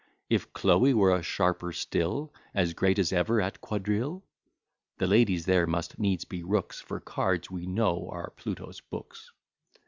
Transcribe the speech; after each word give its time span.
If 0.31 0.51
Chloe 0.51 0.95
were 0.95 1.13
a 1.15 1.21
sharper 1.21 1.71
still 1.71 2.33
As 2.55 2.73
great 2.73 2.97
as 2.97 3.13
ever 3.13 3.39
at 3.39 3.61
quadrille? 3.61 4.23
(The 4.97 5.05
ladies 5.05 5.45
there 5.45 5.67
must 5.67 5.99
needs 5.99 6.25
be 6.25 6.41
rooks, 6.41 6.79
For 6.81 6.99
cards, 6.99 7.51
we 7.51 7.67
know, 7.67 8.09
are 8.11 8.31
Pluto's 8.31 8.81
books.) 8.81 9.29